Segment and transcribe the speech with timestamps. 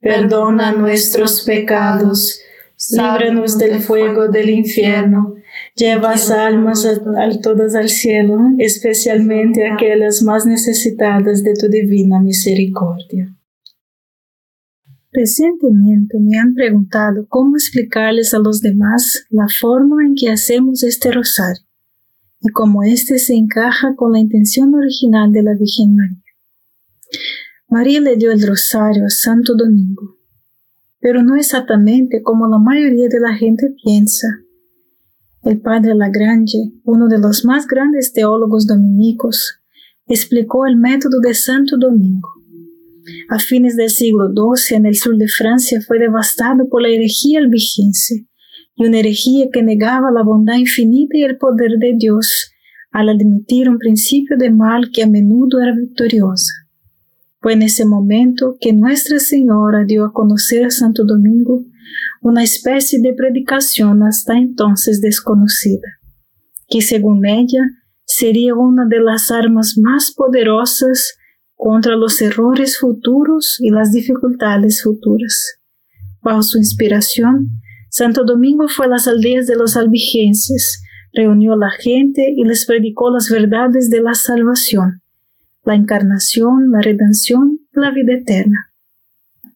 [0.00, 2.40] perdona nuestros pecados,
[2.90, 5.34] líbranos del fuego del infierno,
[5.74, 13.32] lleva almas a, todas al cielo, especialmente aquellas más necesitadas de tu divina misericordia.
[15.12, 21.10] Recientemente me han preguntado cómo explicarles a los demás la forma en que hacemos este
[21.10, 21.64] rosario
[22.40, 26.22] y cómo éste se encaja con la intención original de la Virgen María.
[27.68, 30.18] María le dio el rosario a Santo Domingo,
[31.00, 34.28] pero no exactamente como la mayoría de la gente piensa.
[35.42, 39.58] El padre Lagrange, uno de los más grandes teólogos dominicos,
[40.06, 42.28] explicó el método de Santo Domingo.
[43.30, 47.40] A fines del siglo XII en el sur de Francia fue devastado por la herejía
[47.40, 48.28] albigense,
[48.76, 52.52] y una herejía que negaba la bondad infinita y el poder de Dios
[52.92, 56.65] al admitir un principio de mal que a menudo era victoriosa.
[57.46, 61.62] Fue en ese momento que Nuestra Señora dio a conocer a Santo Domingo
[62.20, 65.86] una especie de predicación hasta entonces desconocida,
[66.68, 67.60] que según ella
[68.04, 71.14] sería una de las armas más poderosas
[71.54, 75.60] contra los errores futuros y las dificultades futuras.
[76.22, 77.50] Bajo su inspiración,
[77.90, 80.82] Santo Domingo fue a las aldeas de los albigenses,
[81.12, 85.00] reunió a la gente y les predicó las verdades de la salvación
[85.66, 88.72] la encarnación, la redención, la vida eterna,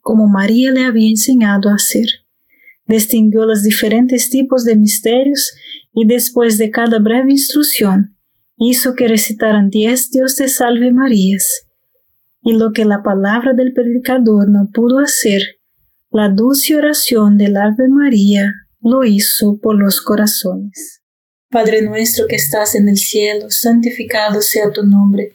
[0.00, 2.06] como María le había enseñado a hacer.
[2.84, 5.52] Distinguió los diferentes tipos de misterios
[5.94, 8.16] y después de cada breve instrucción,
[8.56, 11.66] hizo que recitaran diez Dios te salve Marías.
[12.42, 15.42] Y lo que la palabra del predicador no pudo hacer,
[16.10, 18.52] la dulce oración del Ave María
[18.82, 21.02] lo hizo por los corazones.
[21.50, 25.34] Padre nuestro que estás en el cielo, santificado sea tu nombre.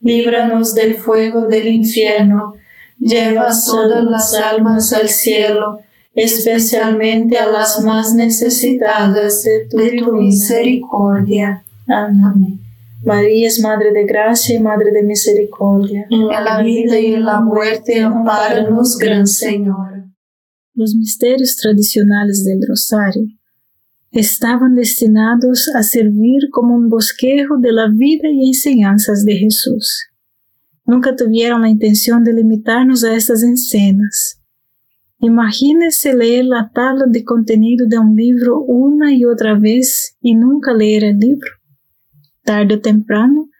[0.00, 2.54] líbranos del fuego del infierno,
[2.98, 5.80] lleva todas las almas al cielo,
[6.14, 11.64] especialmente a las más necesitadas de tu, misericordia.
[11.86, 12.60] Amén.
[13.02, 16.06] María es Madre de Gracia y Madre de Misericordia.
[16.10, 20.04] En la vida y en la muerte, amparanos, Gran Señor.
[20.74, 23.39] Los misterios tradicionales del Rosario
[24.10, 30.08] estaban destinados a servir como un bosquejo de la vida y enseñanzas de Jesús.
[30.84, 34.40] Nunca tuvieron la intención de limitarnos a estas escenas
[35.22, 40.72] Imagínese leer la tabla de contenido de un libro una y otra vez y nunca
[40.72, 41.50] leer el libro.
[42.42, 43.50] Tarde o temprano,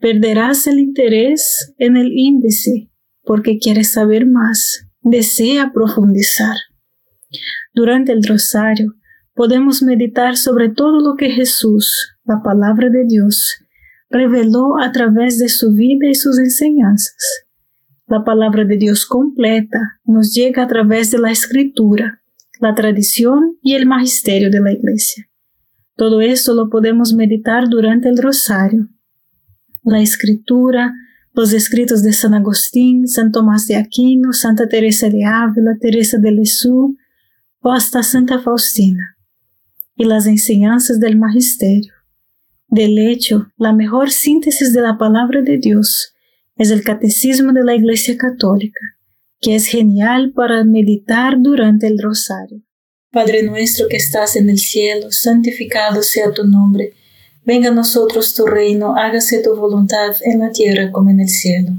[0.00, 2.90] perderás el interés en el índice
[3.22, 6.56] porque quieres saber más, desea profundizar.
[7.72, 8.94] Durante el rosario,
[9.36, 13.58] podemos meditar sobre todo lo que Jesús, la palabra de Dios,
[14.08, 17.44] reveló a través de su vida y sus enseñanzas.
[18.08, 22.22] La palabra de Dios completa nos llega a través de la escritura,
[22.60, 25.28] la tradición y el magisterio de la Iglesia.
[25.96, 28.88] Todo esto lo podemos meditar durante el rosario.
[29.82, 30.94] La escritura,
[31.34, 36.32] los escritos de San Agustín, San Tomás de Aquino, Santa Teresa de Ávila, Teresa de
[36.32, 36.96] Lisieux
[37.60, 39.15] o hasta Santa Faustina,
[39.96, 41.92] y las enseñanzas del magisterio.
[42.68, 46.14] Del hecho, la mejor síntesis de la palabra de Dios
[46.56, 48.80] es el catecismo de la Iglesia Católica,
[49.40, 52.62] que es genial para meditar durante el rosario.
[53.12, 56.92] Padre nuestro que estás en el cielo, santificado sea tu nombre.
[57.44, 61.70] Venga a nosotros tu reino, hágase tu voluntad en la tierra como en el cielo.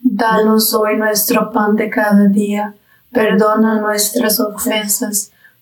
[0.00, 2.74] Danos hoy nuestro pan de cada día.
[3.12, 5.32] Perdona nuestras ofensas,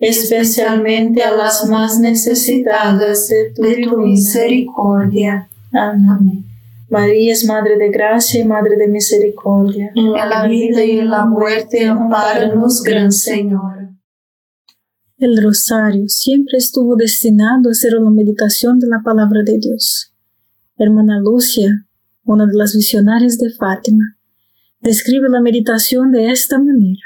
[0.00, 5.48] especialmente a las más necesitadas de tu, misericordia.
[5.72, 6.46] Amén.
[6.88, 9.92] María es Madre de Gracia y Madre de Misericordia.
[9.94, 13.90] En la vida y en la muerte, amparanos, Gran Señor.
[15.18, 20.14] El rosario siempre estuvo destinado a ser una meditación de la palabra de Dios.
[20.78, 21.86] Hermana Lucia,
[22.24, 24.16] una de las visionarias de Fátima,
[24.80, 27.04] describe la meditación de esta manera.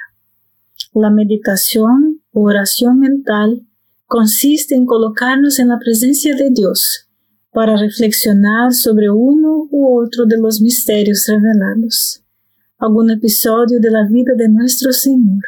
[0.95, 3.67] La meditación oración mental
[4.07, 7.09] consiste en colocarnos en la presencia de Dios
[7.53, 12.21] para reflexionar sobre uno u otro de los misterios revelados.
[12.79, 15.43] algún episodio de la vida de nuestro Señor,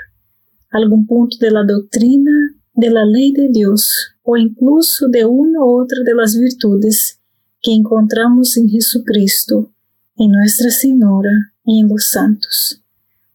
[0.71, 2.31] algún punto de la doctrina,
[2.73, 3.91] de la ley de Dios
[4.23, 7.21] o incluso de una u otra de las virtudes
[7.61, 9.73] que encontramos en Jesucristo,
[10.17, 12.83] en Nuestra Señora y en los santos,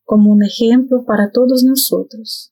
[0.03, 2.51] como un ejemplo para todos nosotros.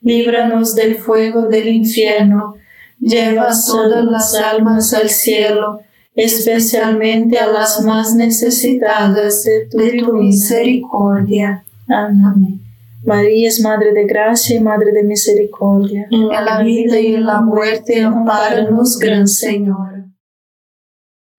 [0.00, 2.54] líbranos del fuego del infierno,
[2.98, 5.80] lleva todas las almas al cielo,
[6.14, 11.64] especialmente a las más necesitadas de tu, misericordia.
[11.88, 12.60] Amén.
[13.04, 16.06] María es Madre de Gracia y Madre de Misericordia.
[16.10, 20.04] En la vida y en la muerte, amparanos, Gran Señor.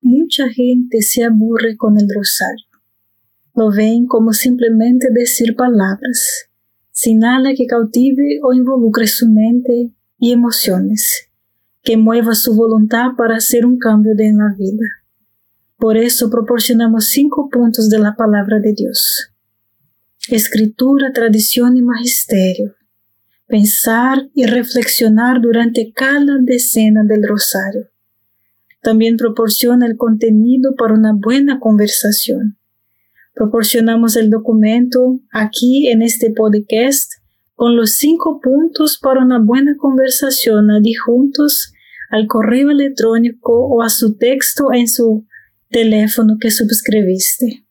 [0.01, 2.65] Mucha gente se aburre con el rosario.
[3.53, 6.49] Lo ven como simplemente decir palabras,
[7.01, 11.31] sin nada que cautive o involucre su mente y emociones
[11.81, 14.85] que mueva su voluntad para hacer un cambio de la vida.
[15.77, 19.31] Por eso proporcionamos cinco puntos de la palabra de Dios.
[20.29, 22.75] Escritura, tradición y magisterio.
[23.47, 27.89] Pensar y reflexionar durante cada decena del rosario.
[28.83, 32.59] También proporciona el contenido para una buena conversación.
[33.33, 37.11] Proporcionamos el documento aquí en este podcast
[37.55, 41.73] con los cinco puntos para una buena conversación adjuntos
[42.09, 45.25] al correo electrónico o a su texto en su
[45.69, 47.65] teléfono que suscribiste.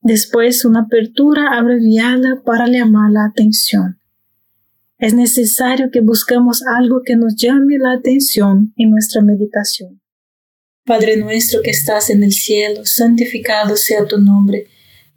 [0.00, 4.00] Después una apertura abreviada para llamar la atención.
[4.98, 10.00] Es necesario que buscamos algo que nos llame la atención en nuestra meditación.
[10.84, 14.66] Padre nuestro que estás en el cielo, santificado sea tu nombre.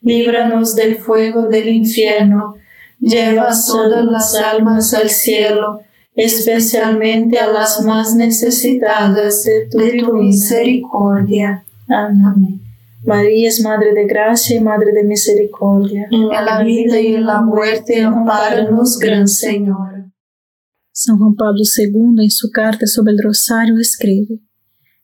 [0.00, 2.54] líbranos del fuego del infierno,
[3.00, 5.80] lleva todas las almas al cielo,
[6.14, 11.64] especialmente a las más necesitadas de tu, misericordia.
[11.88, 12.60] Amén.
[13.04, 16.08] María es Madre de Gracia y Madre de Misericordia.
[16.10, 20.06] En la vida y en la muerte, amparanos, Gran Señor.
[20.92, 24.40] San Juan Pablo II, en su carta sobre el rosario, escribe,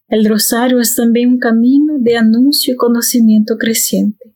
[0.09, 4.34] El rosario es también un camino de anuncio y conocimiento creciente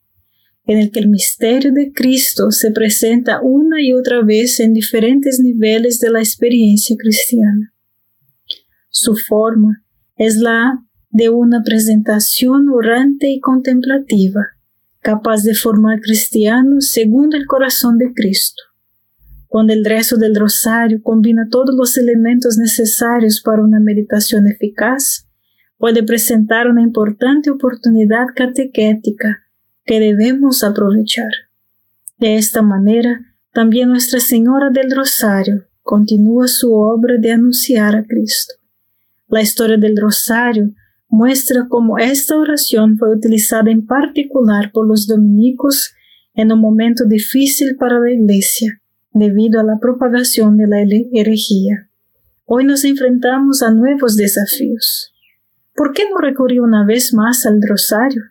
[0.68, 5.40] en el que el misterio de Cristo se presenta una y otra vez en diferentes
[5.40, 7.72] niveles de la experiencia cristiana.
[8.90, 9.82] Su forma
[10.16, 14.42] es la de una presentación orante y contemplativa,
[15.00, 18.62] capaz de formar cristianos según el corazón de Cristo,
[19.46, 25.26] cuando el rezo del rosario combina todos los elementos necesarios para una meditación eficaz,
[25.78, 29.47] puede presentar una importante oportunidad catequética
[29.88, 31.30] que debemos aprovechar.
[32.18, 33.20] De esta manera,
[33.54, 38.54] también Nuestra Señora del Rosario continúa su obra de anunciar a Cristo.
[39.28, 40.74] La historia del Rosario
[41.08, 45.94] muestra cómo esta oración fue utilizada en particular por los dominicos
[46.34, 51.88] en un momento difícil para la Iglesia debido a la propagación de la herejía.
[52.44, 55.14] Hoy nos enfrentamos a nuevos desafíos.
[55.74, 58.22] ¿Por qué no recurrir una vez más al rosario?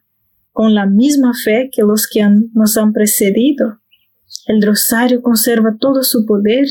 [0.57, 3.79] Con la misma fe que los que nos han precedido.
[4.47, 6.65] El rosario conserva todo su poder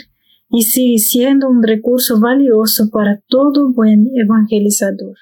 [0.50, 5.16] y sigue siendo un recurso valioso para todo buen evangelizador.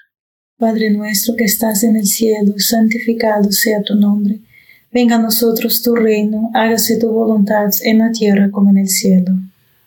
[0.57, 4.41] Padre nuestro que estás en el cielo, santificado sea tu nombre
[4.95, 9.33] Venga a nosotros tu reino, hágase tu voluntad en la tierra como en el cielo.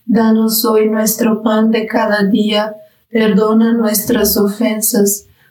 [0.05, 2.75] Danos hoy nuestro pan de cada día,
[3.09, 5.26] perdona nuestras ofensas,